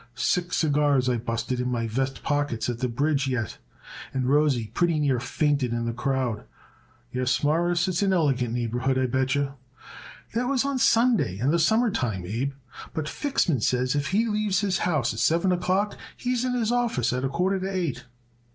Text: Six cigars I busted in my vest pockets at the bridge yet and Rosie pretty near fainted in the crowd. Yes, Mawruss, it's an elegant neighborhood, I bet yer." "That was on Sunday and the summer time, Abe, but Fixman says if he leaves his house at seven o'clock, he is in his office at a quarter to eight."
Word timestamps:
Six 0.15 0.57
cigars 0.57 1.07
I 1.09 1.17
busted 1.17 1.59
in 1.59 1.69
my 1.69 1.85
vest 1.85 2.23
pockets 2.23 2.67
at 2.69 2.79
the 2.79 2.87
bridge 2.87 3.27
yet 3.27 3.59
and 4.15 4.27
Rosie 4.27 4.71
pretty 4.73 4.99
near 4.99 5.19
fainted 5.19 5.73
in 5.73 5.85
the 5.85 5.93
crowd. 5.93 6.45
Yes, 7.13 7.43
Mawruss, 7.43 7.87
it's 7.87 8.01
an 8.01 8.11
elegant 8.11 8.51
neighborhood, 8.55 8.97
I 8.97 9.05
bet 9.05 9.35
yer." 9.35 9.53
"That 10.33 10.47
was 10.47 10.65
on 10.65 10.79
Sunday 10.79 11.37
and 11.37 11.53
the 11.53 11.59
summer 11.59 11.91
time, 11.91 12.25
Abe, 12.25 12.53
but 12.95 13.05
Fixman 13.07 13.61
says 13.61 13.93
if 13.93 14.07
he 14.07 14.25
leaves 14.25 14.61
his 14.61 14.79
house 14.79 15.13
at 15.13 15.19
seven 15.19 15.51
o'clock, 15.51 15.95
he 16.17 16.31
is 16.33 16.43
in 16.45 16.53
his 16.55 16.71
office 16.71 17.13
at 17.13 17.23
a 17.23 17.29
quarter 17.29 17.59
to 17.59 17.67
eight." 17.71 18.05